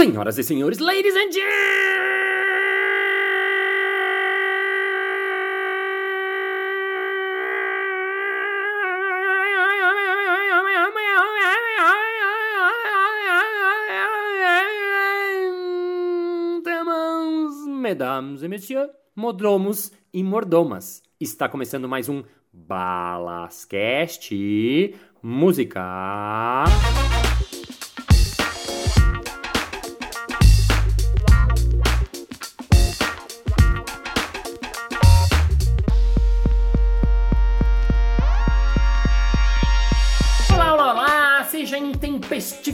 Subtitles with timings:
[0.00, 1.28] Senhoras e senhores, ladies and
[17.68, 21.02] mesdames et messieurs, modromos e mordomas.
[21.20, 24.34] Está começando mais um Balascast
[25.22, 26.64] Música.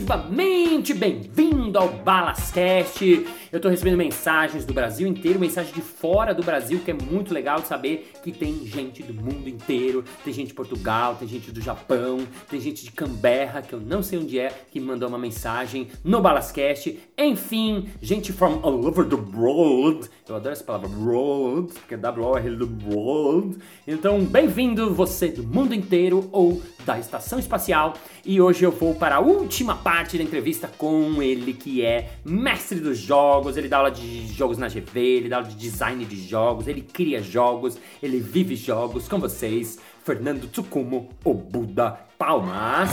[0.07, 3.27] Intempestivamente bem-vindo ao Balascast.
[3.49, 7.33] Eu tô recebendo mensagens do Brasil inteiro, mensagem de fora do Brasil, que é muito
[7.33, 10.03] legal de saber que tem gente do mundo inteiro.
[10.25, 12.19] Tem gente de Portugal, tem gente do Japão,
[12.49, 15.87] tem gente de Canberra, que eu não sei onde é, que me mandou uma mensagem
[16.03, 16.99] no Balascast.
[17.17, 20.09] Enfim, gente from all over the world.
[20.27, 23.57] Eu adoro essa palavra world, porque é W-O-R do world.
[23.87, 27.93] Então, bem-vindo você do mundo inteiro ou da estação espacial.
[28.25, 32.81] E hoje eu vou para a última parte da entrevista com ele, que é mestre
[32.81, 33.36] dos jogos.
[33.57, 36.81] Ele dá aula de jogos na GV, ele dá aula de design de jogos, ele
[36.81, 39.77] cria jogos, ele vive jogos com vocês.
[40.03, 41.99] Fernando Tsukumo, o Buda.
[42.17, 42.89] Palmas!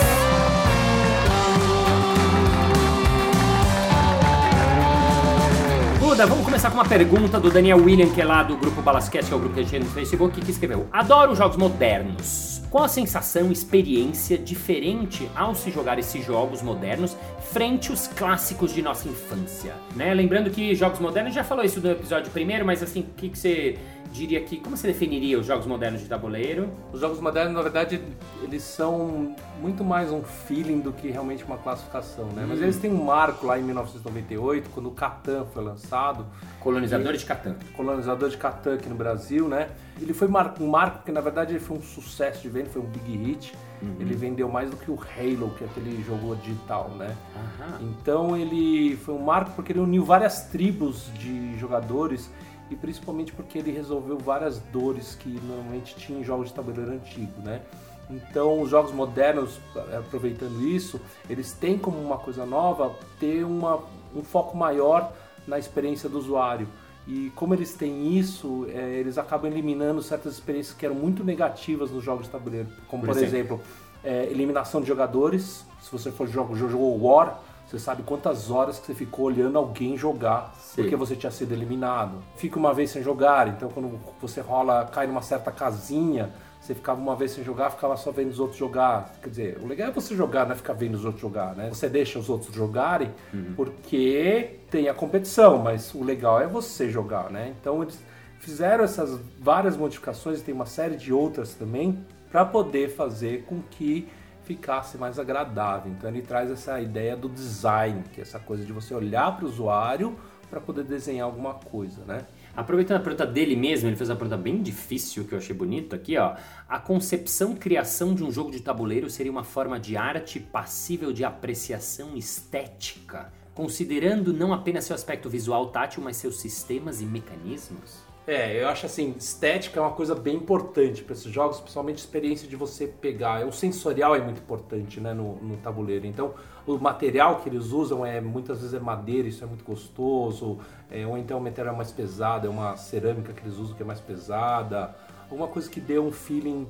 [6.01, 9.29] Buda, vamos começar com uma pergunta do Daniel William, que é lá do grupo Balascast,
[9.29, 12.54] que é o grupo que a gente tem no Facebook, que escreveu: Adoro jogos modernos.
[12.75, 17.17] Qual a sensação, experiência diferente ao se jogar esses jogos modernos
[17.53, 19.77] frente aos clássicos de nossa infância?
[19.95, 20.13] Né?
[20.13, 23.39] Lembrando que jogos modernos, já falou isso no episódio primeiro, mas assim, o que, que
[23.39, 23.79] você
[24.15, 24.57] diria que.
[24.59, 26.71] Como você definiria os jogos modernos de tabuleiro?
[26.93, 28.01] Os jogos modernos, na verdade,
[28.43, 32.47] eles são muito mais um feeling do que realmente uma classificação, né?
[32.49, 36.25] Mas eles têm um marco lá em 1998, quando o Catan foi lançado.
[36.61, 37.57] Colonizadores de Catan.
[37.77, 39.69] Colonizador de Catan aqui no Brasil, né?
[40.01, 42.81] Ele foi mar- um marco porque, na verdade, ele foi um sucesso de venda, foi
[42.81, 43.55] um big hit.
[44.01, 47.15] Ele vendeu mais do que o Halo, que é aquele jogo digital, né?
[47.37, 47.79] Aham.
[47.83, 52.31] Então ele foi um marco porque ele uniu várias tribos de jogadores
[52.71, 57.41] e principalmente porque ele resolveu várias dores que normalmente tinha em jogos de tabuleiro antigo,
[57.43, 57.63] né?
[58.11, 63.83] Então os jogos modernos, eh, aproveitando isso, eles têm como uma coisa nova ter uma,
[64.15, 65.13] um foco maior
[65.47, 66.69] na experiência do usuário.
[67.07, 71.91] E como eles têm isso, eh, eles acabam eliminando certas experiências que eram muito negativas
[71.91, 73.57] nos jogos de tabuleiro, como Por por, exemplo?
[73.57, 73.61] exemplo,
[74.03, 75.65] é, eliminação de jogadores.
[75.81, 79.97] Se você for jogo, jogou War, você sabe quantas horas que você ficou olhando alguém
[79.97, 80.83] jogar Sim.
[80.83, 82.23] porque você tinha sido eliminado.
[82.37, 86.31] Fica uma vez sem jogar, então quando você rola, cai numa certa casinha,
[86.61, 89.13] você ficava uma vez sem jogar, ficava só vendo os outros jogar.
[89.23, 91.69] Quer dizer, o legal é você jogar, não é ficar vendo os outros jogar, né?
[91.69, 93.11] Você deixa os outros jogarem
[93.55, 97.55] porque tem a competição, mas o legal é você jogar, né?
[97.61, 97.99] Então eles
[98.39, 101.99] fizeram essas várias modificações, e tem uma série de outras também,
[102.31, 104.09] para poder fazer com que
[104.45, 105.91] ficasse mais agradável.
[105.91, 109.45] Então ele traz essa ideia do design, que é essa coisa de você olhar para
[109.45, 110.17] o usuário
[110.51, 112.27] para poder desenhar alguma coisa, né?
[112.57, 115.97] Aproveitando a pergunta dele mesmo, ele fez uma pergunta bem difícil que eu achei bonito
[115.97, 116.37] aqui, ó.
[116.69, 121.25] A concepção criação de um jogo de tabuleiro seria uma forma de arte passível de
[121.25, 128.04] apreciação estética, considerando não apenas seu aspecto visual tátil, mas seus sistemas e mecanismos?
[128.27, 132.01] É, eu acho assim, estética é uma coisa bem importante para esses jogos, principalmente a
[132.01, 133.47] experiência de você pegar.
[133.47, 136.07] O sensorial é muito importante, né, no, no tabuleiro.
[136.07, 136.33] Então,
[136.67, 140.59] o material que eles usam é muitas vezes é madeira, isso é muito gostoso,
[140.91, 143.83] é, ou então o material é mais pesado, é uma cerâmica que eles usam que
[143.83, 144.97] é mais pesada,
[145.31, 146.67] alguma coisa que dê um feeling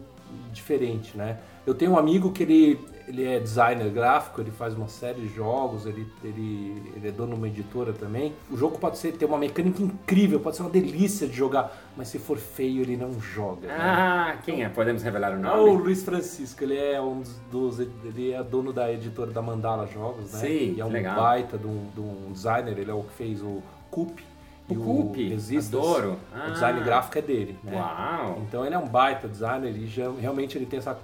[0.53, 1.39] diferente, né?
[1.67, 5.29] Eu tenho um amigo que ele, ele é designer gráfico, ele faz uma série de
[5.35, 8.35] jogos, ele, ele, ele é dono de uma editora também.
[8.51, 12.09] O jogo pode ser, ter uma mecânica incrível, pode ser uma delícia de jogar, mas
[12.09, 13.67] se for feio ele não joga.
[13.69, 13.75] né?
[13.79, 14.69] Ah, quem é?
[14.69, 15.83] Podemos revelar o Ah, o nome?
[15.85, 20.41] Luiz Francisco, ele é um dos, ele é dono da editora da Mandala Jogos, né?
[20.41, 21.17] Sim, e é um legal.
[21.17, 24.23] baita de um, de um designer, ele é o que fez o Coop.
[24.69, 25.77] O e Coop, Resistance.
[25.77, 26.17] adoro.
[26.49, 26.85] O design Ah.
[26.85, 27.77] gráfico é dele, né?
[27.77, 28.43] Uau!
[28.49, 30.99] Então ele é um baita designer e já- realmente ele tem essa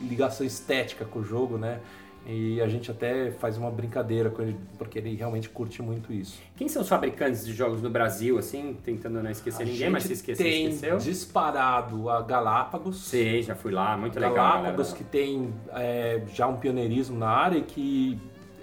[0.00, 1.80] ligação estética com o jogo, né?
[2.26, 6.40] E a gente até faz uma brincadeira com ele, porque ele realmente curte muito isso.
[6.56, 10.04] Quem são os fabricantes de jogos no Brasil, assim, tentando não esquecer A ninguém, mas
[10.04, 10.96] se esquecer, tem esqueceu?
[10.96, 13.04] disparado a Galápagos.
[13.04, 14.34] Sei, já fui lá, muito legal.
[14.34, 18.18] Galápagos que tem é, já um pioneirismo na área e que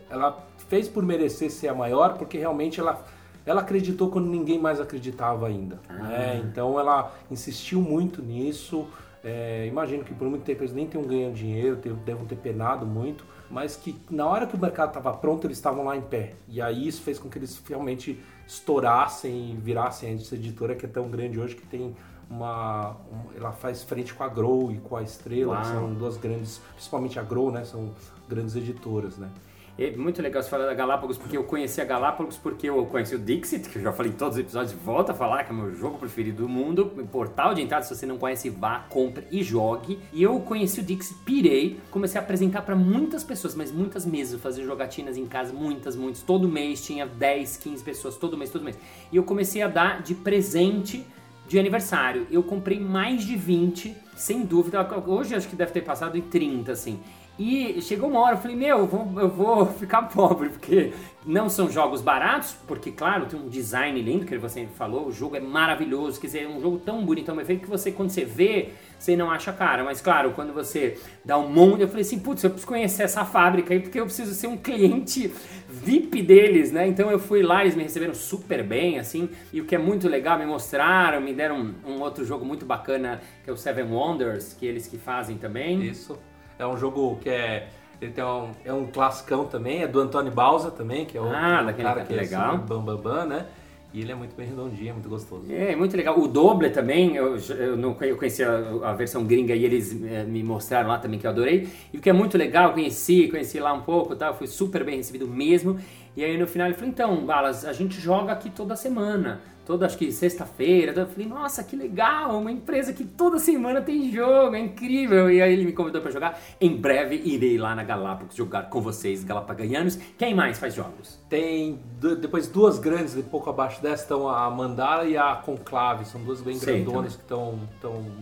[0.09, 3.05] ela fez por merecer ser a maior porque realmente ela,
[3.45, 5.79] ela acreditou quando ninguém mais acreditava ainda.
[5.87, 5.93] Ah.
[5.93, 6.41] né?
[6.45, 8.87] Então ela insistiu muito nisso.
[9.23, 13.23] É, imagino que por muito tempo eles nem tenham ganhado dinheiro, devam ter penado muito,
[13.49, 16.33] mas que na hora que o mercado estava pronto, eles estavam lá em pé.
[16.47, 20.89] E aí isso fez com que eles realmente estourassem e virassem essa editora que é
[20.89, 21.95] tão grande hoje que tem
[22.29, 26.17] uma, uma, ela faz frente com a Grow e com a Estrela, que são duas
[26.17, 27.91] grandes, principalmente a Grow, né, são
[28.27, 29.29] grandes editoras, né.
[29.77, 33.15] É muito legal você falar da Galápagos, porque eu conheci a Galápagos porque eu conheci
[33.15, 35.53] o Dixit, que eu já falei em todos os episódios, volta a falar, que é
[35.53, 36.85] o meu jogo preferido do mundo.
[37.11, 39.97] Portal de entrada, se você não conhece, vá, compre e jogue.
[40.11, 44.39] E eu conheci o Dixit, pirei, comecei a apresentar para muitas pessoas, mas muitas mesmo,
[44.39, 46.21] fazer jogatinas em casa, muitas, muitas.
[46.21, 48.77] Todo mês tinha 10, 15 pessoas, todo mês, todo mês.
[49.11, 51.05] E eu comecei a dar de presente
[51.47, 52.27] de aniversário.
[52.29, 54.87] Eu comprei mais de 20, sem dúvida.
[55.07, 56.99] Hoje acho que deve ter passado em 30, assim.
[57.43, 60.93] E chegou uma hora, eu falei, meu, eu vou, eu vou ficar pobre, porque
[61.25, 65.35] não são jogos baratos, porque, claro, tem um design lindo, que você falou, o jogo
[65.35, 68.11] é maravilhoso, quer dizer, é um jogo tão bonito, tão bem feito, que você, quando
[68.11, 69.83] você vê, você não acha cara.
[69.83, 73.25] Mas, claro, quando você dá um monte, eu falei assim, putz, eu preciso conhecer essa
[73.25, 75.33] fábrica aí, porque eu preciso ser um cliente
[75.67, 76.87] VIP deles, né?
[76.87, 80.07] Então eu fui lá, eles me receberam super bem, assim, e o que é muito
[80.07, 83.85] legal, me mostraram, me deram um, um outro jogo muito bacana, que é o Seven
[83.85, 85.83] Wonders, que eles que fazem também.
[85.83, 86.19] Isso.
[86.61, 87.67] É um jogo que é.
[87.99, 91.25] Ele tem um, é um classicão também, é do Antônio Bausa também, que é o
[91.25, 92.55] ah, daquele cara que é legal.
[92.55, 93.45] Assim, bam, bam, bam, né?
[93.93, 95.51] E ele é muito bem redondinho, é muito gostoso.
[95.51, 96.17] É, muito legal.
[96.17, 100.23] O Doble também, eu, eu, não, eu conheci a, a, versão gringa e eles é,
[100.23, 101.67] me mostraram lá também que eu adorei.
[101.91, 104.33] E o que é muito legal, conheci, conheci lá um pouco, tá?
[104.33, 105.77] fui super bem recebido mesmo.
[106.15, 109.85] E aí no final ele falou, então, Balas, a gente joga aqui toda semana toda
[109.85, 110.91] acho que sexta-feira.
[110.91, 115.31] Eu falei, nossa, que legal, uma empresa que toda semana tem jogo, é incrível.
[115.31, 116.37] E aí ele me convidou para jogar.
[116.59, 119.97] Em breve irei lá na Galápagos jogar com vocês, Galapagonianos.
[120.17, 121.17] Quem mais faz jogos?
[121.29, 121.79] Tem
[122.19, 126.03] depois duas grandes, um pouco abaixo dessa estão a Mandala e a Conclave.
[126.03, 127.57] São duas bem Sei, grandonas que estão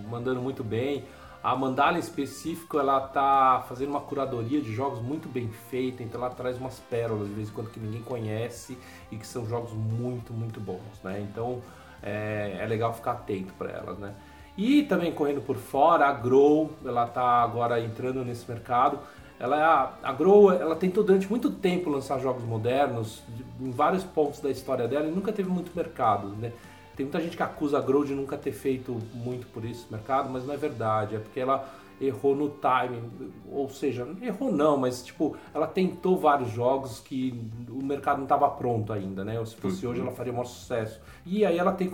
[0.07, 1.03] mandando muito bem.
[1.41, 6.19] A Mandala em específico, ela tá fazendo uma curadoria de jogos muito bem feita, então
[6.19, 8.77] ela traz umas pérolas de vez em quando que ninguém conhece
[9.09, 11.21] e que são jogos muito, muito bons, né?
[11.21, 11.61] Então
[12.03, 14.13] é, é legal ficar atento para elas, né?
[14.57, 18.99] E também correndo por fora, a Grow, ela tá agora entrando nesse mercado.
[19.39, 19.63] Ela é
[20.03, 23.23] a, Grow, ela tentou durante muito tempo lançar jogos modernos
[23.61, 26.51] em vários pontos da história dela e nunca teve muito mercado, né?
[26.99, 30.29] Tem muita gente que acusa a Grow de nunca ter feito muito por esse mercado,
[30.29, 31.15] mas não é verdade.
[31.15, 31.65] É porque ela
[32.01, 33.09] errou no timing,
[33.49, 37.33] ou seja, errou não, mas tipo, ela tentou vários jogos que
[37.69, 39.39] o mercado não estava pronto ainda, né?
[39.39, 39.93] Ou se fosse uhum.
[39.93, 40.99] hoje ela faria maior sucesso.
[41.25, 41.89] E aí ela tem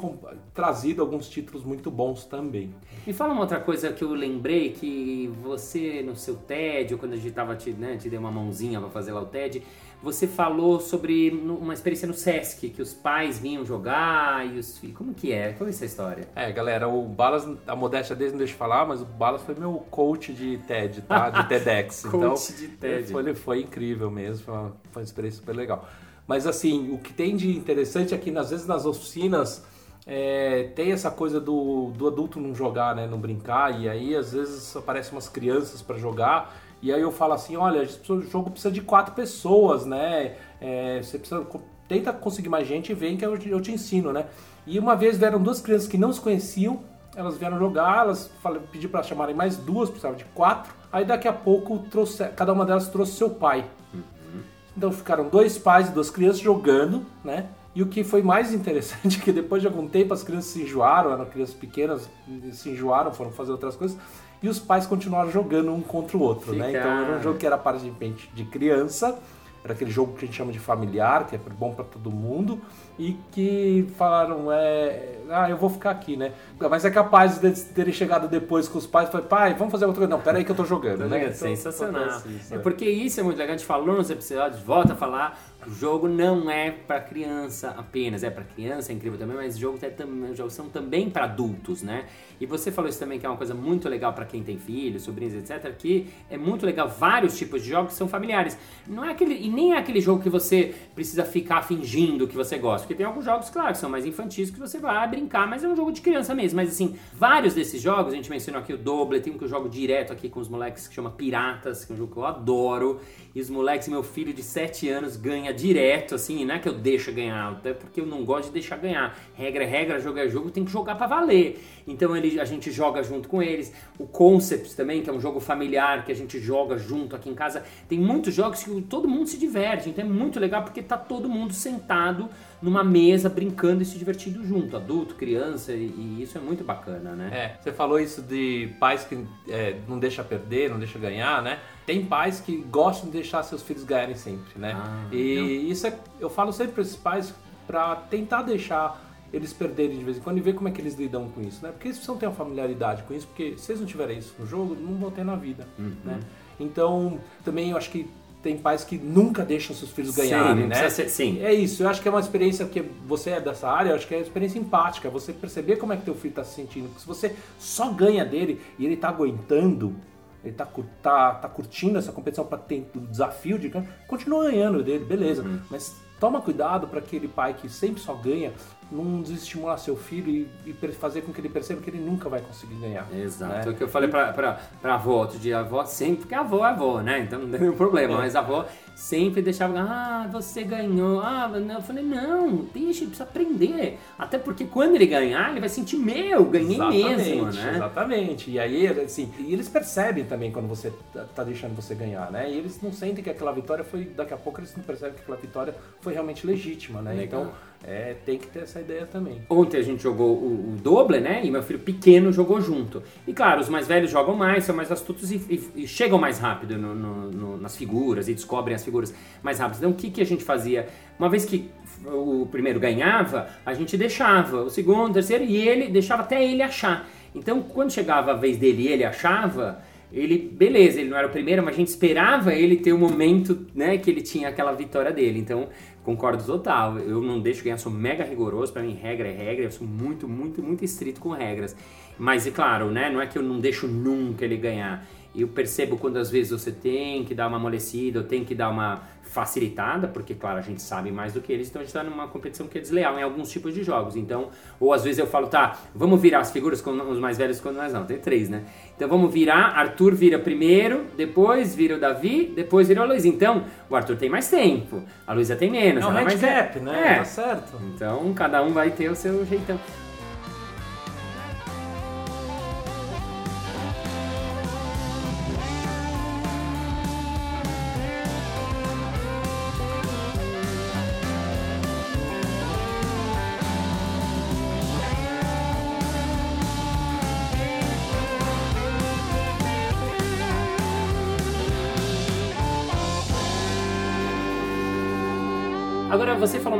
[0.55, 2.73] trazido alguns títulos muito bons também.
[3.05, 7.13] Me fala uma outra coisa que eu lembrei que você no seu TED, ou quando
[7.13, 9.61] a gente tava te, né, te deu uma mãozinha para fazer lá o TED,
[10.05, 14.95] você falou sobre uma experiência no Sesc, que os pais vinham jogar e os filhos.
[14.95, 15.53] Como que é?
[15.53, 16.27] Como é essa história?
[16.35, 19.55] É, galera, o Balas, a modéstia dele não deixa eu falar, mas o Balas foi
[19.55, 21.31] meu coach de TED, tá?
[21.31, 22.03] De TEDx.
[22.03, 23.11] coach então, de TED.
[23.11, 25.89] Foi, foi incrível mesmo, foi uma, foi uma experiência super legal.
[26.27, 29.65] Mas assim, o que tem de interessante é que às vezes nas oficinas
[30.05, 33.07] é, tem essa coisa do, do adulto não jogar, né?
[33.07, 36.55] Não brincar, e aí às vezes aparecem umas crianças para jogar
[36.85, 40.35] e aí eu falo assim, olha, o jogo precisa de quatro pessoas, né?
[40.61, 41.43] É, você precisa
[41.87, 44.27] tenta conseguir mais gente e vem que eu, eu te ensino, né?
[44.67, 46.81] E uma vez vieram duas crianças que não se conheciam,
[47.15, 48.29] elas vieram jogar, elas
[48.71, 50.75] pedi para chamarem mais duas, precisava de quatro.
[50.91, 53.65] Aí daqui a pouco trouxe, cada uma delas trouxe seu pai.
[53.91, 54.41] Uhum.
[54.77, 57.47] Então ficaram dois pais e duas crianças jogando, né?
[57.73, 60.62] E o que foi mais interessante é que depois de algum tempo as crianças se
[60.62, 62.07] enjoaram, eram crianças pequenas,
[62.53, 63.98] se enjoaram, foram fazer outras coisas
[64.42, 66.63] e os pais continuaram jogando um contra o outro, Fica...
[66.63, 66.70] né?
[66.70, 69.20] Então era um jogo que era para de criança,
[69.63, 72.62] era aquele jogo que a gente chama de familiar, que é bom para todo mundo,
[72.97, 76.31] e que falaram, é, ah, eu vou ficar aqui, né?
[76.59, 79.85] Mas é capaz de terem chegado depois com os pais e falar, pai, vamos fazer
[79.85, 80.15] outra coisa.
[80.15, 81.25] Não, pera aí que eu tô jogando, né?
[81.25, 82.21] É sensacional.
[82.25, 85.37] Então, é porque isso é muito legal, a gente falou nos episódios, volta a falar,
[85.67, 89.81] o jogo não é para criança apenas, é para criança, é incrível também, mas jogos,
[89.83, 89.91] é
[90.33, 92.05] jogos são também para adultos, né?
[92.39, 95.03] E você falou isso também que é uma coisa muito legal para quem tem filhos,
[95.03, 98.57] sobrinhos, etc, que é muito legal vários tipos de jogos que são familiares.
[98.87, 102.57] Não é aquele e nem é aquele jogo que você precisa ficar fingindo que você
[102.57, 105.63] gosta, porque tem alguns jogos, claro, que são mais infantis que você vai brincar, mas
[105.63, 106.58] é um jogo de criança mesmo.
[106.58, 109.48] Mas assim, vários desses jogos, a gente mencionou aqui o Doble, tem um que eu
[109.48, 112.25] jogo direto aqui com os moleques que chama Piratas, que é um jogo que eu
[112.25, 113.01] adoro.
[113.34, 116.74] E os moleques, meu filho de 7 anos ganha direto, assim, não é que eu
[116.74, 119.18] deixo ganhar, até porque eu não gosto de deixar ganhar.
[119.34, 121.60] Regra é regra, jogo é jogo, tem que jogar para valer.
[121.88, 123.74] Então ele, a gente joga junto com eles.
[124.00, 127.36] O Concepts também, que é um jogo familiar que a gente joga junto aqui em
[127.36, 127.63] casa.
[127.89, 131.27] Tem muitos jogos que todo mundo se diverte, então é muito legal porque tá todo
[131.27, 132.30] mundo sentado
[132.62, 137.13] numa mesa brincando e se divertindo junto, adulto, criança, e, e isso é muito bacana,
[137.13, 137.29] né?
[137.31, 141.59] É, você falou isso de pais que é, não deixa perder, não deixa ganhar, né?
[141.85, 144.74] Tem pais que gostam de deixar seus filhos ganharem sempre, né?
[144.75, 147.33] Ah, e isso é, eu falo sempre para esses pais
[147.67, 150.95] para tentar deixar eles perderem de vez em quando e ver como é que eles
[150.95, 151.71] lidam com isso, né?
[151.71, 154.45] Porque eles precisam ter uma familiaridade com isso, porque se eles não tiverem isso no
[154.45, 155.93] jogo, não vão ter na vida, uhum.
[156.05, 156.19] né?
[156.59, 158.09] Então, também eu acho que
[158.45, 160.89] tem pais que nunca deixam seus filhos ganharem, sim, né?
[160.91, 161.41] Ser, sim.
[161.41, 164.07] É isso, eu acho que é uma experiência que você é dessa área, eu acho
[164.07, 166.85] que é uma experiência empática, você perceber como é que teu filho está se sentindo.
[166.89, 169.95] Porque se você só ganha dele e ele está aguentando,
[170.43, 170.67] ele está
[171.01, 173.71] tá, tá curtindo essa competição para ter o desafio de
[174.07, 175.41] continua ganhando dele, beleza.
[175.41, 175.59] Uhum.
[175.71, 178.53] Mas toma cuidado para aquele pai que sempre só ganha
[178.92, 182.42] não desestimular seu filho e, e, fazer com que ele perceba que ele nunca vai
[182.42, 183.08] conseguir ganhar.
[183.13, 183.54] Exato.
[183.54, 183.63] Né?
[183.65, 186.36] É o que eu falei pra, pra, pra avó outro dia, a avó sempre, porque
[186.36, 187.20] a avó é avó, né?
[187.20, 188.18] Então não tem nenhum problema, é.
[188.18, 191.19] mas a avó sempre deixava, ah, você ganhou.
[191.19, 191.75] Ah, não.
[191.75, 193.99] eu falei, não, deixa, ele precisa aprender.
[194.17, 197.73] Até porque quando ele ganhar, ele vai sentir, meu, ganhei exatamente, mesmo, né?
[197.75, 198.51] Exatamente.
[198.51, 202.49] E aí, assim, e eles percebem também quando você tá, tá deixando você ganhar, né?
[202.49, 205.21] E eles não sentem que aquela vitória foi, daqui a pouco eles não percebem que
[205.21, 207.13] aquela vitória foi realmente legítima, né?
[207.13, 207.41] Legal.
[207.41, 207.53] Então,
[207.87, 209.41] é, tem que ter essa ideia também.
[209.47, 211.45] Ontem a gente jogou o, o doble, né?
[211.45, 213.03] E meu filho pequeno jogou junto.
[213.27, 216.39] E claro, os mais velhos jogam mais, são mais astutos e, e, e chegam mais
[216.39, 219.13] rápido no, no, no, nas figuras e descobrem as figuras
[219.44, 219.80] mais rápido.
[219.80, 220.88] Então o que, que a gente fazia?
[221.20, 221.70] Uma vez que
[222.06, 226.62] o primeiro ganhava, a gente deixava o segundo, o terceiro, e ele deixava até ele
[226.62, 227.08] achar.
[227.34, 229.82] Então quando chegava a vez dele e ele achava,
[230.15, 233.65] ele, beleza, ele não era o primeiro, mas a gente esperava ele ter o momento,
[233.75, 235.39] né, que ele tinha aquela vitória dele.
[235.39, 235.68] Então,
[236.04, 236.98] concordo total.
[237.00, 240.27] Eu não deixo ganhar, sou mega rigoroso, para mim regra é regra, eu sou muito,
[240.27, 241.75] muito, muito estrito com regras.
[242.18, 245.06] Mas, é claro, né, não é que eu não deixo nunca ele ganhar.
[245.36, 248.70] Eu percebo quando às vezes você tem que dar uma amolecida, ou tem que dar
[248.70, 249.01] uma
[249.36, 252.27] facilitada, porque, claro, a gente sabe mais do que eles, então a gente está numa
[252.27, 254.15] competição que é desleal em alguns tipos de jogos.
[254.15, 254.50] Então,
[254.80, 257.75] ou às vezes eu falo, tá, vamos virar as figuras com os mais velhos quando
[257.75, 258.63] nós não, tem três, né?
[258.96, 263.25] Então vamos virar, Arthur vira primeiro, depois vira o Davi, depois vira o Luiz.
[263.25, 266.04] Então, o Arthur tem mais tempo, a Luísa tem menos.
[266.04, 267.13] É um handicap, né?
[267.13, 267.18] É.
[267.18, 267.82] Tá certo.
[267.94, 269.77] Então, cada um vai ter o seu jeitão.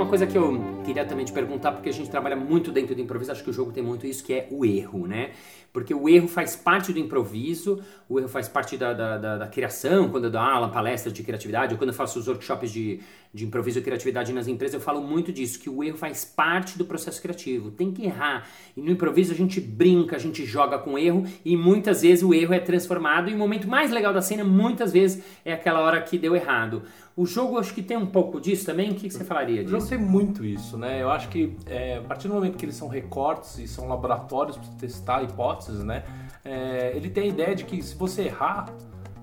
[0.06, 3.02] Uma coisa que eu queria também te perguntar, porque a gente trabalha muito dentro do
[3.02, 5.32] improviso, acho que o jogo tem muito isso, que é o erro, né?
[5.74, 9.48] Porque o erro faz parte do improviso, o erro faz parte da, da, da, da
[9.48, 13.00] criação, quando eu dou aula, palestras de criatividade, ou quando eu faço os workshops de,
[13.36, 16.77] de improviso e criatividade nas empresas, eu falo muito disso, que o erro faz parte
[16.77, 18.48] do processo criativo, tem que errar.
[18.77, 22.34] E no improviso a gente brinca, a gente joga com erro, e muitas vezes o
[22.34, 26.01] erro é transformado, e o momento mais legal da cena, muitas vezes, é aquela hora
[26.01, 26.84] que deu errado.
[27.18, 28.92] O jogo acho que tem um pouco disso também.
[28.92, 29.75] O que, que você falaria disso?
[29.75, 31.01] O jogo tem muito isso, né?
[31.01, 34.58] Eu acho que é, a partir do momento que eles são recortes e são laboratórios
[34.58, 36.04] para testar hipóteses, né?
[36.44, 38.74] É, ele tem a ideia de que se você errar,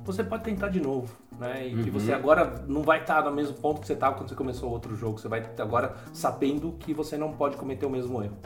[0.05, 1.15] você pode tentar de novo.
[1.39, 1.69] Né?
[1.69, 1.83] E uhum.
[1.83, 4.71] que você agora não vai estar no mesmo ponto que você estava quando você começou
[4.71, 5.19] outro jogo.
[5.19, 8.37] Você vai agora sabendo que você não pode cometer o mesmo erro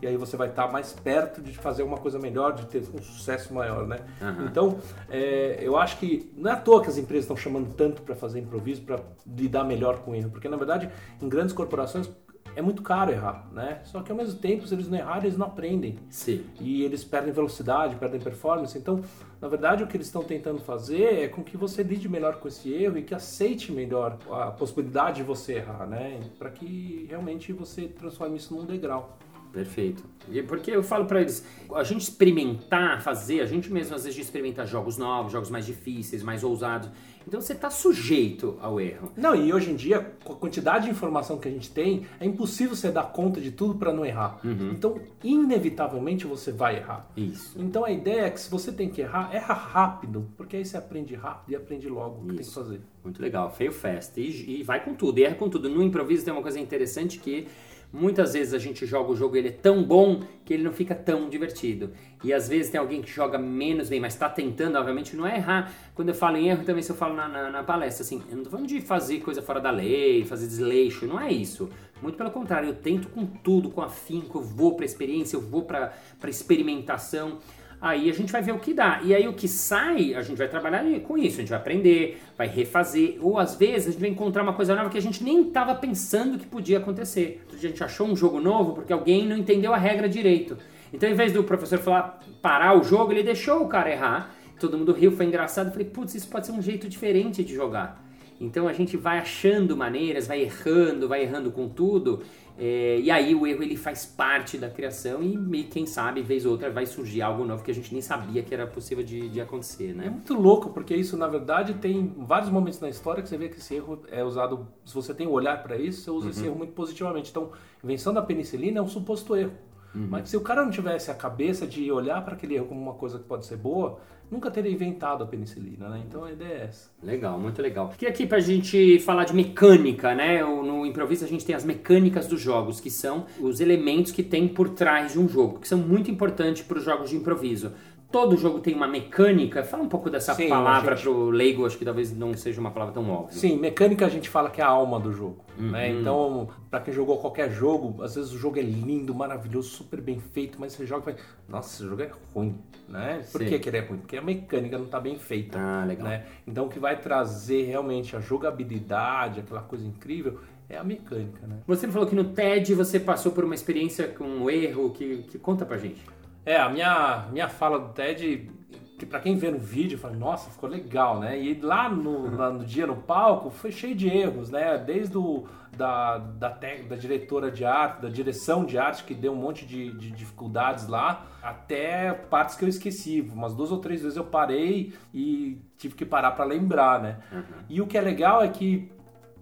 [0.00, 3.02] e aí você vai estar mais perto de fazer uma coisa melhor, de ter um
[3.02, 3.98] sucesso maior, né?
[4.20, 4.46] Uhum.
[4.46, 8.02] Então, é, eu acho que não é à toa que as empresas estão chamando tanto
[8.02, 12.10] para fazer improviso, para lidar melhor com erro, porque na verdade, em grandes corporações
[12.56, 13.80] é muito caro errar, né?
[13.84, 15.98] Só que ao mesmo tempo, se eles não errarem, eles não aprendem.
[16.08, 16.42] Sim.
[16.58, 18.76] E eles perdem velocidade, perdem performance.
[18.76, 19.02] Então,
[19.40, 22.48] na verdade, o que eles estão tentando fazer é com que você lide melhor com
[22.48, 26.18] esse erro e que aceite melhor a possibilidade de você errar, né?
[26.38, 29.18] Para que realmente você transforme isso num degrau.
[29.52, 30.02] Perfeito.
[30.30, 34.18] E porque eu falo para eles, a gente experimentar, fazer, a gente mesmo às vezes
[34.18, 36.90] experimenta jogos novos, jogos mais difíceis, mais ousados.
[37.26, 39.10] Então você está sujeito ao erro.
[39.16, 42.26] Não, e hoje em dia, com a quantidade de informação que a gente tem, é
[42.26, 44.40] impossível você dar conta de tudo para não errar.
[44.44, 44.70] Uhum.
[44.70, 47.10] Então, inevitavelmente você vai errar.
[47.16, 47.60] Isso.
[47.60, 50.76] Então a ideia é que se você tem que errar, erra rápido, porque aí você
[50.76, 52.80] aprende rápido e aprende logo o que tem que fazer.
[53.02, 54.20] Muito legal, feio fast.
[54.20, 55.68] E, e vai com tudo, e erra com tudo.
[55.68, 57.48] No improviso tem uma coisa interessante que
[57.92, 60.94] Muitas vezes a gente joga o jogo ele é tão bom que ele não fica
[60.94, 61.92] tão divertido.
[62.22, 65.36] E às vezes tem alguém que joga menos bem, mas está tentando, obviamente, não é
[65.36, 65.72] errar.
[65.94, 68.36] Quando eu falo em erro, também se eu falo na, na, na, palestra, assim, eu
[68.36, 71.70] não tô falando de fazer coisa fora da lei, fazer desleixo, não é isso.
[72.02, 75.62] Muito pelo contrário, eu tento com tudo, com afinco, eu vou para experiência, eu vou
[75.62, 75.92] para
[76.26, 77.38] experimentação.
[77.80, 79.00] Aí a gente vai ver o que dá.
[79.04, 82.20] E aí o que sai, a gente vai trabalhar com isso, a gente vai aprender,
[82.36, 85.22] vai refazer, ou às vezes a gente vai encontrar uma coisa nova que a gente
[85.22, 87.44] nem estava pensando que podia acontecer.
[87.52, 90.56] A gente achou um jogo novo porque alguém não entendeu a regra direito.
[90.92, 94.34] Então, em vez do professor falar parar o jogo, ele deixou o cara errar.
[94.58, 95.66] Todo mundo riu, foi engraçado.
[95.66, 98.02] Eu falei, putz, isso pode ser um jeito diferente de jogar.
[98.40, 102.22] Então a gente vai achando maneiras, vai errando, vai errando com tudo.
[102.58, 106.46] É, e aí o erro ele faz parte da criação e, e, quem sabe, vez
[106.46, 109.28] ou outra, vai surgir algo novo que a gente nem sabia que era possível de,
[109.28, 110.06] de, acontecer, né?
[110.06, 113.50] É muito louco, porque isso, na verdade, tem vários momentos na história que você vê
[113.50, 116.30] que esse erro é usado, se você tem um olhar para isso, você usa uhum.
[116.30, 117.30] esse erro muito positivamente.
[117.30, 117.50] Então,
[117.84, 119.52] invenção da penicilina é um suposto erro.
[119.96, 120.08] Uhum.
[120.10, 122.92] Mas se o cara não tivesse a cabeça de olhar para aquele erro como uma
[122.92, 123.98] coisa que pode ser boa,
[124.30, 126.02] nunca teria inventado a penicilina, né?
[126.06, 126.90] Então a ideia é essa.
[127.02, 127.92] Legal, muito legal.
[128.00, 130.42] E aqui pra gente falar de mecânica, né?
[130.42, 134.46] No improviso a gente tem as mecânicas dos jogos, que são os elementos que tem
[134.46, 137.72] por trás de um jogo, que são muito importantes para os jogos de improviso
[138.10, 139.62] todo jogo tem uma mecânica.
[139.62, 141.04] Fala um pouco dessa Sim, palavra gente...
[141.04, 143.38] pro leigo, acho que talvez não seja uma palavra tão óbvia.
[143.38, 145.44] Sim, mecânica a gente fala que é a alma do jogo.
[145.58, 145.70] Uhum.
[145.70, 145.90] Né?
[145.90, 150.20] Então, para quem jogou qualquer jogo, às vezes o jogo é lindo, maravilhoso, super bem
[150.20, 152.58] feito, mas você joga e fala, nossa, esse jogo é ruim.
[152.88, 153.24] Né?
[153.32, 153.98] Por que, que ele é ruim?
[153.98, 155.58] Porque a mecânica não está bem feita.
[155.58, 156.08] Ah, legal.
[156.08, 156.24] Né?
[156.46, 161.58] Então, o que vai trazer realmente a jogabilidade, aquela coisa incrível, é a mecânica, né?
[161.66, 165.38] Você falou que no TED você passou por uma experiência com um erro que, que
[165.38, 166.02] conta pra gente.
[166.46, 168.48] É, a minha, minha fala do TED,
[168.96, 171.36] que para quem vê no vídeo, fala, nossa, ficou legal, né?
[171.36, 174.78] E lá no, lá no dia no palco foi cheio de erros, né?
[174.78, 179.36] Desde o, da, da, da diretora de arte, da direção de arte, que deu um
[179.36, 183.20] monte de, de dificuldades lá, até partes que eu esqueci.
[183.20, 187.18] Umas duas ou três vezes eu parei e tive que parar para lembrar, né?
[187.32, 187.42] Uhum.
[187.68, 188.88] E o que é legal é que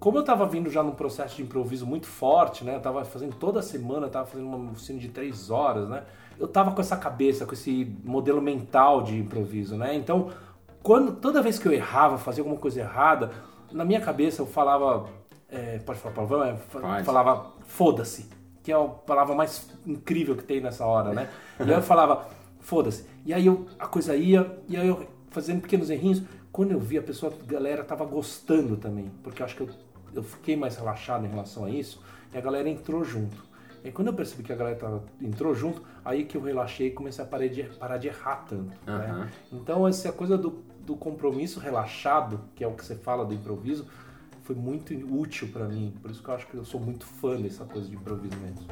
[0.04, 2.76] como eu estava vindo já num processo de improviso muito forte, né?
[2.76, 6.02] Eu tava fazendo toda semana, eu tava fazendo uma oficina de três horas, né?
[6.38, 9.94] Eu tava com essa cabeça, com esse modelo mental de improviso, né?
[9.94, 10.30] Então,
[10.82, 13.30] quando toda vez que eu errava, fazia alguma coisa errada,
[13.72, 15.08] na minha cabeça eu falava,
[15.48, 16.44] é, pode falar palavrão?
[16.44, 18.28] É, falava foda-se,
[18.62, 21.28] que é a palavra mais incrível que tem nessa hora, né?
[21.60, 22.26] E aí eu falava
[22.60, 23.06] foda-se.
[23.24, 26.22] E aí eu, a coisa ia, e aí eu fazendo pequenos errinhos.
[26.52, 29.68] Quando eu vi a pessoa, a galera tava gostando também, porque eu acho que eu,
[30.14, 32.00] eu fiquei mais relaxado em relação a isso,
[32.32, 33.36] e a galera entrou junto.
[33.84, 36.90] E quando eu percebi que a galera tava, entrou junto, aí que eu relaxei e
[36.90, 38.74] comecei a parar de, parar de errar tanto.
[38.86, 38.98] Uhum.
[38.98, 39.30] Né?
[39.52, 43.86] Então, essa coisa do, do compromisso relaxado, que é o que você fala do improviso,
[44.42, 45.94] foi muito útil para mim.
[46.00, 48.66] Por isso que eu acho que eu sou muito fã dessa coisa de improviso mesmo.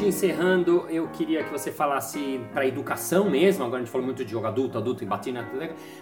[0.00, 3.64] Gente encerrando, eu queria que você falasse para educação mesmo.
[3.64, 5.46] Agora a gente falou muito de jogo adulto, adulto e batina,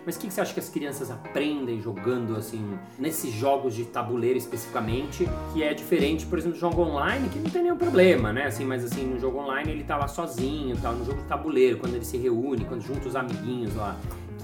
[0.06, 4.38] mas o que você acha que as crianças aprendem jogando assim nesses jogos de tabuleiro
[4.38, 8.46] especificamente, que é diferente, por exemplo, do jogo online, que não tem nenhum problema, né?
[8.46, 11.78] Assim, mas assim, no jogo online ele tá lá sozinho, tal, no jogo de tabuleiro,
[11.78, 13.96] quando ele se reúne, quando junta os amiguinhos lá.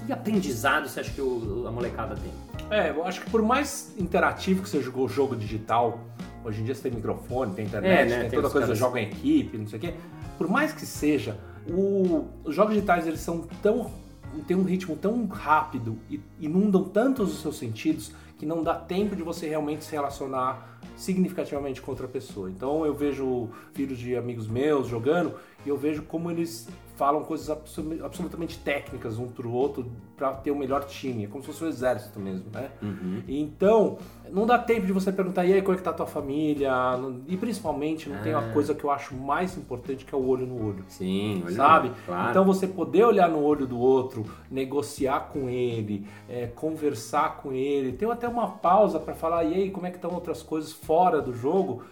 [0.05, 2.31] Que aprendizado você acha que o, a molecada tem?
[2.69, 5.99] É, eu acho que por mais interativo que seja o jogo digital,
[6.45, 8.21] Hoje em dia você tem microfone, tem internet, é, né?
[8.21, 8.79] tem, tem toda coisa, caras...
[8.79, 9.93] joga em equipe, não sei o quê.
[10.37, 12.27] Por mais que seja, o...
[12.43, 13.91] os jogos digitais eles são tão
[14.47, 19.15] tem um ritmo tão rápido e inundam tantos os seus sentidos que não dá tempo
[19.15, 22.49] de você realmente se relacionar significativamente com outra pessoa.
[22.49, 27.49] Então eu vejo filhos de amigos meus jogando e eu vejo como eles falam coisas
[27.49, 31.67] absolutamente técnicas um pro outro para ter o melhor time, é como se fosse um
[31.67, 32.69] exército mesmo, né?
[32.81, 33.21] Uhum.
[33.27, 33.97] Então,
[34.31, 36.71] não dá tempo de você perguntar, e aí, como é que tá a tua família?
[37.27, 38.53] E principalmente, não tem uma é.
[38.53, 40.85] coisa que eu acho mais importante que é o olho no olho.
[40.87, 41.91] Sim, olho Sabe?
[42.05, 42.29] Claro.
[42.29, 47.91] Então, você poder olhar no olho do outro, negociar com ele, é, conversar com ele,
[47.91, 51.21] ter até uma pausa para falar, e aí, como é que estão outras coisas fora
[51.21, 51.83] do jogo?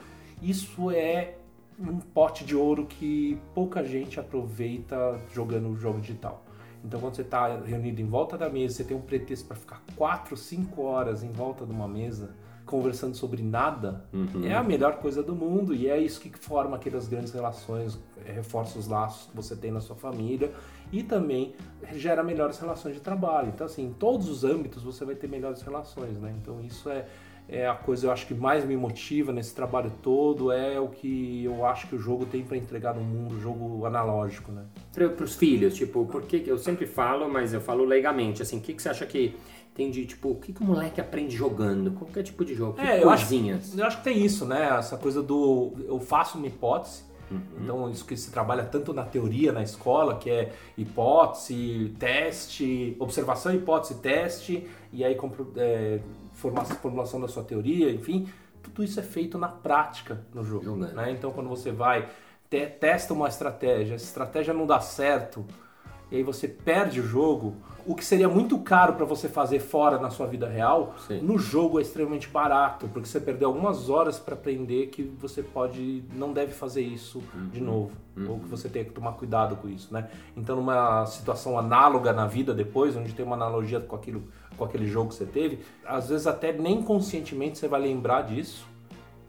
[0.42, 1.36] Isso é
[1.80, 6.44] um pote de ouro que pouca gente aproveita jogando o jogo digital.
[6.84, 9.82] Então, quando você está reunido em volta da mesa, você tem um pretexto para ficar
[9.96, 14.46] 4, 5 horas em volta de uma mesa conversando sobre nada, uhum.
[14.46, 18.80] é a melhor coisa do mundo e é isso que forma aquelas grandes relações, reforça
[18.80, 20.52] os laços que você tem na sua família
[20.92, 21.54] e também
[21.94, 23.50] gera melhores relações de trabalho.
[23.50, 26.34] Então, assim, em todos os âmbitos você vai ter melhores relações, né?
[26.42, 27.06] Então, isso é,
[27.48, 31.44] é a coisa eu acho que mais me motiva nesse trabalho todo, é o que
[31.44, 34.64] eu acho que o jogo tem para entregar no mundo, o jogo analógico, né?
[34.94, 38.74] Para os filhos, tipo, porque eu sempre falo, mas eu falo legalmente, assim, o que,
[38.74, 39.36] que você acha que
[39.76, 41.92] tem de, tipo, o que, que o moleque aprende jogando?
[41.92, 44.78] Qualquer tipo de jogo, que é, eu acho, eu acho que tem isso, né?
[44.78, 47.64] Essa coisa do eu faço uma hipótese, Uhum.
[47.64, 53.54] Então, isso que se trabalha tanto na teoria na escola, que é hipótese, teste, observação,
[53.54, 55.18] hipótese, teste, e aí
[55.58, 56.00] é,
[56.34, 58.28] formulação da sua teoria, enfim,
[58.62, 60.76] tudo isso é feito na prática no jogo.
[60.76, 61.12] Né?
[61.12, 62.10] Então, quando você vai,
[62.50, 65.46] te, testa uma estratégia, essa estratégia não dá certo,
[66.14, 69.98] e aí você perde o jogo, o que seria muito caro para você fazer fora
[69.98, 71.20] na sua vida real, Sim.
[71.22, 76.04] no jogo é extremamente barato, porque você perdeu algumas horas para aprender que você pode,
[76.14, 77.50] não deve fazer isso uhum.
[77.50, 78.30] de novo, uhum.
[78.30, 80.08] ou que você tem que tomar cuidado com isso, né?
[80.38, 84.24] Então, numa situação análoga na vida depois, onde tem uma analogia com aquilo,
[84.58, 88.68] com aquele jogo que você teve, às vezes até nem conscientemente você vai lembrar disso,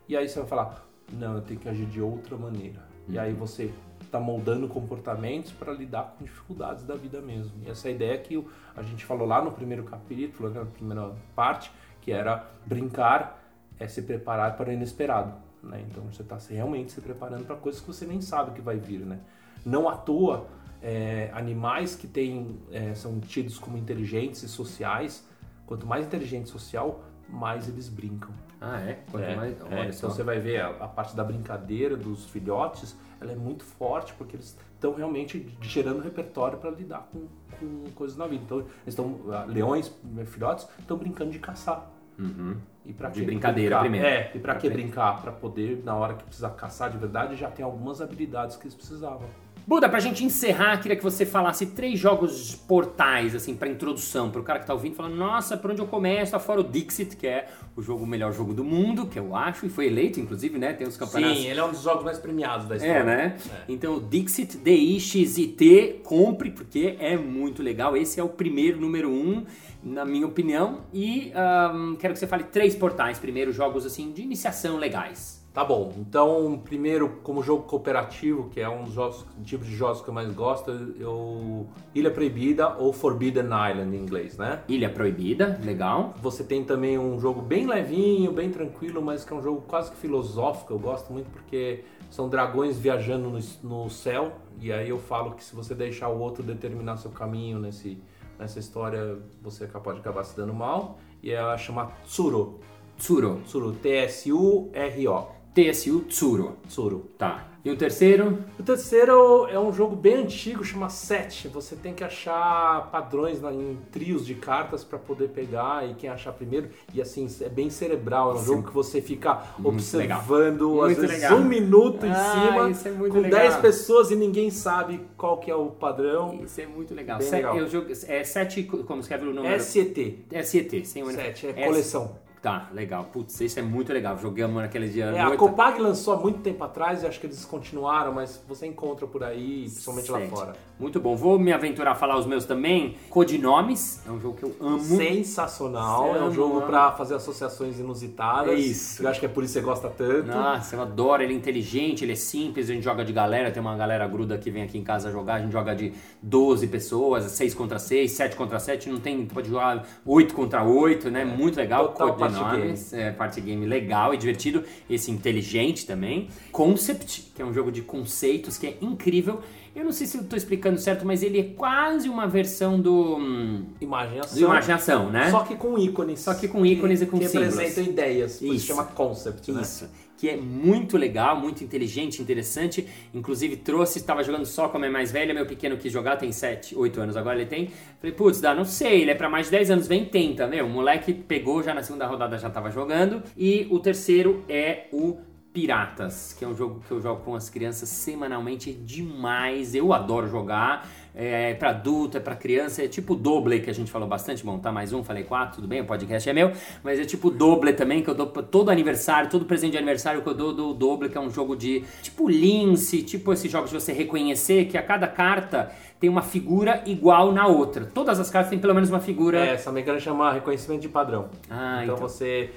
[0.09, 2.81] e aí você vai falar, não, eu tenho que agir de outra maneira.
[3.09, 3.15] Uhum.
[3.15, 3.39] E aí uhum.
[3.39, 7.53] você está moldando comportamentos para lidar com dificuldades da vida mesmo.
[7.65, 11.73] E essa ideia que a gente falou lá no primeiro capítulo, né, na primeira parte,
[12.01, 13.43] que era brincar
[13.79, 15.35] é se preparar para o inesperado.
[15.63, 15.85] Né?
[15.91, 19.01] Então você está realmente se preparando para coisas que você nem sabe que vai vir.
[19.01, 19.19] Né?
[19.65, 20.47] Não à toa,
[20.85, 25.27] é, animais que têm, é, são tidos como inteligentes e sociais,
[25.65, 28.31] quanto mais inteligente social, mais eles brincam.
[28.61, 28.99] Ah, é?
[29.11, 29.53] Quanto é, mais.
[29.71, 33.65] É, então você vai ver a, a, parte da brincadeira dos filhotes, ela é muito
[33.65, 37.27] forte porque eles estão realmente gerando repertório para lidar com,
[37.59, 38.43] com, coisas na vida.
[38.45, 39.91] Então, eles estão ah, leões,
[40.27, 41.91] filhotes, estão brincando de caçar.
[42.19, 42.57] Uhum.
[42.85, 43.81] E para de brincadeira brincar?
[43.81, 44.07] primeiro.
[44.07, 45.23] É, e para que brincar?
[45.23, 48.75] Para poder, na hora que precisar caçar de verdade, já tem algumas habilidades que eles
[48.75, 49.27] precisavam.
[49.67, 54.43] Buda, pra gente encerrar, queria que você falasse três jogos portais, assim, pra introdução, pro
[54.43, 56.33] cara que tá ouvindo, falando, nossa, por onde eu começo?
[56.33, 59.35] Tá fora o Dixit, que é o jogo o melhor jogo do mundo, que eu
[59.35, 60.75] acho, e foi eleito, inclusive, né?
[60.75, 61.39] Tem os campeonatos.
[61.39, 62.99] Sim, ele é um dos jogos mais premiados da história.
[62.99, 63.37] É, né?
[63.51, 63.65] É.
[63.67, 67.97] Então, Dixit, D-I-X-I-T, compre, porque é muito legal.
[67.97, 69.47] Esse é o primeiro, número um,
[69.83, 70.81] na minha opinião.
[70.93, 71.33] E
[71.75, 75.44] um, quero que você fale três portais, primeiro, jogos, assim, de iniciação legais.
[75.55, 80.03] Tá bom, então primeiro como jogo cooperativo, que é um dos jogos, tipos de jogos
[80.03, 84.65] que eu mais gosto, eu Ilha Proibida ou Forbidden Island em inglês, né?
[84.67, 86.13] Ilha Proibida, legal.
[86.21, 89.93] Você tem também um jogo bem levinho, bem tranquilo, mas que é um jogo quase
[89.93, 94.99] que filosófico, eu gosto muito porque são dragões viajando no, no céu, e aí eu
[94.99, 98.03] falo que se você deixar o outro determinar seu caminho nesse,
[98.41, 102.59] nessa história, você pode acabar se dando mal, e é chamar Tsuro.
[102.99, 103.41] Tsuro.
[103.47, 105.34] Tsuro, T-S-U-R-O.
[105.55, 106.57] TSU Tsuro.
[106.69, 107.11] Tsuro.
[107.17, 107.55] Tá.
[107.65, 108.41] E o terceiro?
[108.61, 111.49] O terceiro é um jogo bem antigo, chama Set.
[111.49, 116.33] Você tem que achar padrões em trios de cartas para poder pegar e quem achar
[116.33, 116.69] primeiro.
[116.93, 118.33] E assim, é bem cerebral.
[118.33, 118.45] É um Sim.
[118.45, 120.83] jogo que você fica muito observando, legal.
[120.83, 121.39] às muito vezes legal.
[121.39, 123.41] um minuto em ah, cima, é com legal.
[123.41, 126.41] 10 pessoas e ninguém sabe qual que é o padrão.
[126.45, 127.19] Isso é muito legal.
[127.19, 127.57] Bem legal.
[127.57, 129.59] Eu jogo, é Set, como escreve o nome?
[129.59, 130.27] SET.
[130.43, 132.24] SET, sem o Set, é coleção.
[132.45, 133.05] Tá, legal.
[133.11, 134.19] Putz, isso é muito legal.
[134.19, 135.07] Jogamos naquele dia.
[135.07, 138.67] É, a Copag lançou há muito tempo atrás e acho que eles continuaram, mas você
[138.67, 140.53] encontra por aí, principalmente lá fora.
[140.79, 141.17] Muito bom.
[141.17, 142.97] Vou me aventurar a falar os meus também.
[143.09, 144.79] Codinomes, é um jogo que eu amo.
[144.79, 146.13] Sensacional.
[146.13, 148.53] Você é um jogo para fazer associações inusitadas.
[148.53, 149.03] É isso.
[149.03, 150.27] Eu acho que é por isso que você gosta tanto.
[150.27, 151.23] Nossa, eu adoro.
[151.23, 152.69] Ele é inteligente, ele é simples.
[152.69, 153.51] A gente joga de galera.
[153.51, 155.37] Tem uma galera gruda que vem aqui em casa jogar.
[155.37, 158.91] A gente joga de 12 pessoas, 6 contra 6, 7 contra 7.
[158.91, 161.25] Não tem, pode jogar 8 contra 8, né?
[161.25, 161.89] Muito legal.
[161.89, 162.93] Total Codinomes.
[162.93, 166.29] É, party game legal e divertido, esse inteligente também.
[166.53, 169.41] Concept, que é um jogo de conceitos que é incrível.
[169.75, 173.17] Eu não sei se eu estou explicando certo, mas ele é quase uma versão do.
[173.17, 174.39] Hum, imaginação.
[174.39, 175.31] Do imaginação, né?
[175.31, 176.21] Só que com ícones.
[176.21, 177.55] Só que com ícones que, e com que símbolos.
[177.55, 178.41] Que representam ideias.
[178.41, 178.55] Isso.
[178.55, 179.63] Isso chama concept, né?
[179.63, 179.89] Isso
[180.25, 182.89] que é muito legal, muito inteligente, interessante.
[183.13, 186.33] Inclusive trouxe, estava jogando só com a minha mais velha, meu pequeno quis jogar, tem
[186.33, 187.71] 7, 8 anos agora ele tem.
[188.01, 190.65] Falei, putz, dá, não sei, ele é para mais de 10 anos, vem tenta, meu.
[190.65, 193.23] O moleque pegou já na segunda rodada, já estava jogando.
[193.37, 195.19] E o terceiro é o
[195.55, 199.73] Piratas, que é um jogo que eu jogo com as crianças semanalmente, é demais.
[199.73, 200.85] Eu adoro jogar.
[201.17, 204.45] É para adulto, é para criança, é tipo doble que a gente falou bastante.
[204.45, 206.51] Bom, tá mais um, falei quatro, tudo bem, o podcast é meu,
[206.83, 210.29] mas é tipo doble também, que eu dou todo aniversário, todo presente de aniversário que
[210.29, 213.79] eu dou do doble, que é um jogo de tipo lince, tipo esses jogos de
[213.79, 217.87] você reconhecer que a cada carta tem uma figura igual na outra.
[217.87, 219.39] Todas as cartas têm pelo menos uma figura.
[219.39, 221.29] É, essa mecânica chama reconhecimento de padrão.
[221.49, 222.09] Ah, então, então.
[222.09, 222.51] você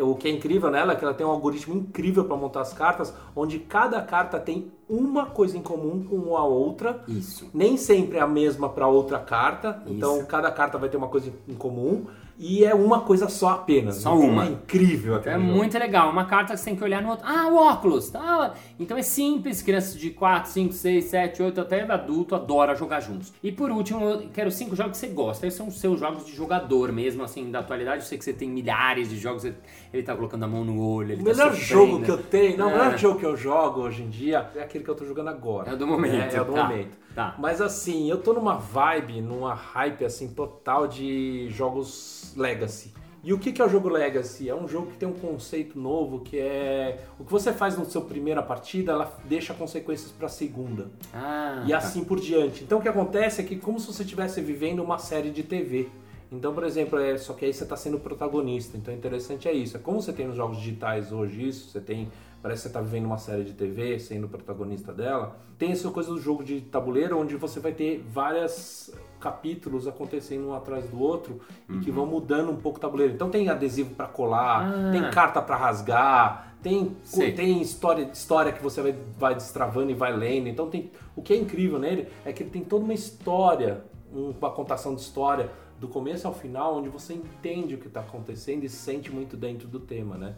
[0.00, 2.72] o que é incrível nela é que ela tem um algoritmo incrível para montar as
[2.72, 7.02] cartas, onde cada carta tem uma coisa em comum com a outra.
[7.08, 7.50] Isso.
[7.52, 9.82] Nem sempre é a mesma para outra carta.
[9.86, 10.18] Então, Isso.
[10.18, 12.06] Então cada carta vai ter uma coisa em comum.
[12.36, 13.96] E é uma coisa só apenas.
[13.96, 14.44] Só Então uma.
[14.44, 15.52] É incrível Então aquele é jogo.
[15.58, 16.10] muito legal.
[16.10, 17.24] Uma carta que você tem que olhar no outro.
[17.26, 18.10] Ah, o óculos.
[18.10, 18.54] Tá?
[18.78, 19.62] Então é simples.
[19.62, 23.32] Crianças de 4, 5, 6, 7, 8, até adulto adora jogar juntos.
[23.42, 25.46] E por último, eu quero cinco jogos que você gosta.
[25.46, 27.98] Esses são os seus jogos de jogador mesmo, assim, da atualidade.
[27.98, 29.44] Eu sei que você tem milhares de jogos.
[29.44, 31.14] Ele tá colocando a mão no olho.
[31.14, 32.78] O tá melhor jogo que eu tenho, não, o É.
[32.78, 35.70] melhor jogo que eu jogo hoje em dia é aquele que eu tô jogando agora.
[35.70, 36.96] É o do momento, É, é o do tá, momento.
[37.14, 37.36] tá.
[37.38, 42.92] Mas assim, eu tô numa vibe, numa hype assim total de jogos Legacy.
[43.24, 44.50] E o que é o jogo Legacy?
[44.50, 47.84] É um jogo que tem um conceito novo que é o que você faz na
[47.86, 50.90] sua primeira partida, ela deixa consequências para a segunda.
[51.12, 51.78] Ah, e tá.
[51.78, 52.62] assim por diante.
[52.62, 55.88] Então o que acontece é que como se você estivesse vivendo uma série de TV.
[56.30, 58.76] Então, por exemplo, é, só que aí você está sendo protagonista.
[58.76, 59.76] Então, o interessante é isso.
[59.76, 62.10] É como você tem nos jogos digitais hoje isso, você tem,
[62.42, 65.36] parece que você está vivendo uma série de TV, sendo protagonista dela.
[65.56, 68.92] Tem essa coisa do jogo de tabuleiro, onde você vai ter vários
[69.24, 73.14] capítulos acontecendo um atrás do outro e que vão mudando um pouco o tabuleiro.
[73.14, 74.90] Então, tem adesivo para colar, Ah.
[74.92, 77.32] tem carta para rasgar, tem, Sei.
[77.32, 80.48] tem história, história que você vai, vai destravando e vai lendo.
[80.48, 80.90] Então tem.
[81.16, 83.82] O que é incrível nele é que ele tem toda uma história,
[84.14, 88.00] um- uma contação de história do começo ao final, onde você entende o que está
[88.00, 90.34] acontecendo e se sente muito dentro do tema, né?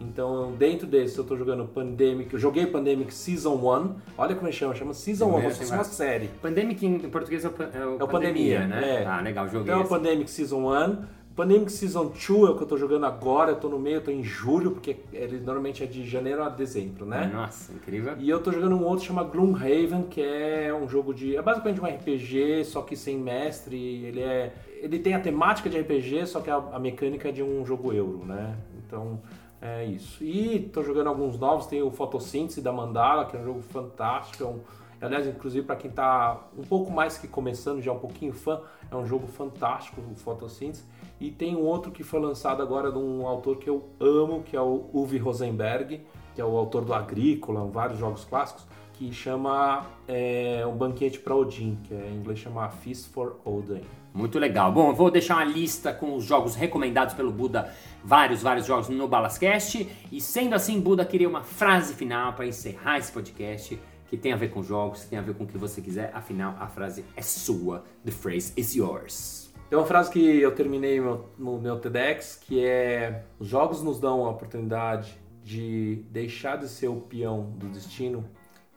[0.00, 4.56] Então, dentro desse, eu tô jogando Pandemic, eu joguei Pandemic Season 1, olha como ele
[4.56, 6.28] chama, chama Season 1, Primeiro, como se fosse uma série.
[6.40, 9.02] Pandemic em português é o, é o É o Pandemia, né?
[9.02, 9.04] é.
[9.04, 9.90] Tá, legal, joguei Então, é o esse.
[9.90, 11.20] Pandemic Season 1.
[11.36, 14.00] Pandemic Season 2 é o que eu tô jogando agora, eu tô no meio, eu
[14.00, 17.30] tô em julho, porque ele normalmente é de janeiro a dezembro, né?
[17.32, 18.14] Nossa, incrível.
[18.18, 21.36] E eu tô jogando um outro que chama Gloomhaven, que é um jogo de.
[21.36, 23.76] É basicamente um RPG, só que sem mestre.
[23.76, 24.52] Ele é.
[24.82, 27.92] Ele tem a temática de RPG, só que a, a mecânica é de um jogo
[27.92, 28.56] euro, né?
[28.84, 29.20] Então
[29.60, 30.24] é isso.
[30.24, 34.44] E tô jogando alguns novos, tem o Fotossíntese da Mandala, que é um jogo fantástico.
[34.44, 34.60] É um,
[35.00, 38.96] aliás, inclusive para quem tá um pouco mais que começando, já um pouquinho fã, é
[38.96, 40.84] um jogo fantástico, o Fotossíntese.
[41.20, 44.56] E tem um outro que foi lançado agora de um autor que eu amo, que
[44.56, 46.00] é o Uwe Rosenberg,
[46.34, 51.34] que é o autor do Agrícola, vários jogos clássicos, que chama é, Um Banquete para
[51.34, 53.82] Odin, que é, em inglês chama Feast for Odin.
[54.12, 54.72] Muito legal.
[54.72, 57.72] Bom, eu vou deixar uma lista com os jogos recomendados pelo Buda,
[58.04, 59.88] vários, vários jogos no Balascast.
[60.10, 64.36] E sendo assim, Buda, queria uma frase final para encerrar esse podcast que tem a
[64.36, 66.10] ver com jogos, que tem a ver com o que você quiser.
[66.12, 67.84] Afinal, a frase é sua.
[68.04, 69.52] The phrase is yours.
[69.68, 74.00] Tem uma frase que eu terminei no, no meu TEDx, que é os jogos nos
[74.00, 78.28] dão a oportunidade de deixar de ser o peão do destino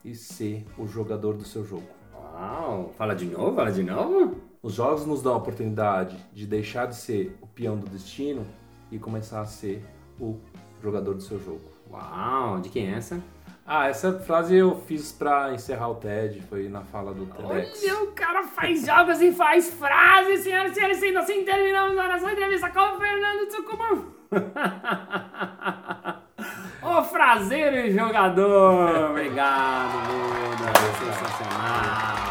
[0.06, 1.88] e ser o jogador do seu jogo.
[2.13, 2.91] Uau!
[2.96, 4.53] Fala de novo, fala de novo.
[4.63, 8.45] Os jogos nos dão a oportunidade de deixar de ser o peão do destino
[8.89, 9.84] e começar a ser
[10.17, 10.39] o
[10.82, 11.60] jogador do seu jogo.
[11.91, 12.62] Uau!
[12.62, 13.21] De quem é essa?
[13.67, 17.84] Ah, essa frase eu fiz pra encerrar o TED, foi na fala do TEDx.
[17.84, 20.97] Olha, o cara faz jogos e faz frases, senhoras e senhores.
[20.97, 24.13] Sendo assim, terminamos a nossa entrevista com o Fernando Tsukumo.
[26.99, 29.12] o fraseiro e jogador.
[29.12, 30.73] Obrigado, Buda.
[30.99, 32.23] Sensacional.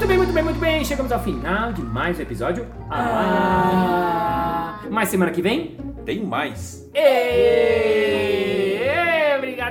[0.00, 0.82] Muito bem, muito bem, muito bem.
[0.82, 2.66] Chegamos ao final de mais um episódio.
[2.90, 6.88] Ah, mas semana que vem Tem mais.
[6.94, 8.59] Ê,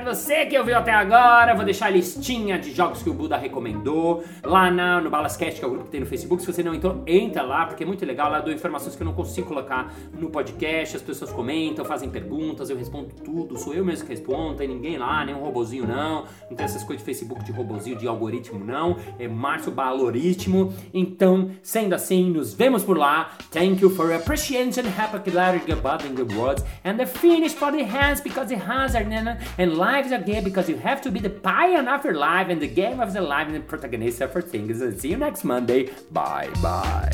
[0.00, 1.54] Obrigado você que ouviu até agora.
[1.54, 5.64] Vou deixar a listinha de jogos que o Buda recomendou lá na, no Balascast, que
[5.64, 6.42] é o grupo que tem no Facebook.
[6.42, 8.30] Se você não entrou, entra lá, porque é muito legal.
[8.30, 10.96] Lá eu dou informações que eu não consigo colocar no podcast.
[10.96, 13.58] As pessoas comentam, fazem perguntas, eu respondo tudo.
[13.58, 16.24] Sou eu mesmo que respondo, tem ninguém lá, nem um robozinho não.
[16.48, 18.96] Não tem essas coisas de Facebook de robozinho, de algoritmo não.
[19.18, 20.72] É Márcio Baloritmo.
[20.94, 23.32] Então, sendo assim, nos vemos por lá.
[23.50, 27.82] Thank you for appreciation, happy clarity about in the words, and the finish for the
[27.82, 29.10] hands because the hands are
[29.58, 32.48] and life is a game because you have to be the pioneer of your life,
[32.50, 34.80] and the game of the life and the protagonist of your things.
[34.80, 35.90] And see you next Monday.
[36.10, 37.10] Bye bye.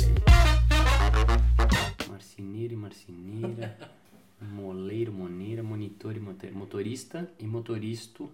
[2.09, 3.77] Marceneiro e marceneira,
[4.41, 8.31] moleiro, moneira, monitor e motor- motorista e motoristo,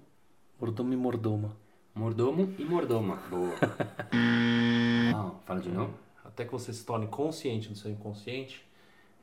[0.60, 1.56] Mordomo e mordoma.
[1.94, 3.16] mordomo e mordoma.
[3.30, 3.54] Boa.
[5.14, 5.92] Ah, fala de novo.
[6.24, 8.64] Até que você se torne consciente do seu inconsciente,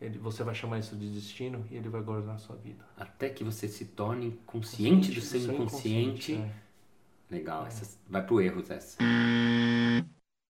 [0.02, 2.86] ele, você vai chamar isso de destino e ele vai governar a sua vida.
[2.96, 6.34] Até que você se torne consciente do seu inconsciente.
[6.34, 6.56] inconsciente,
[7.30, 8.98] Legal, essa vai pro erro essa.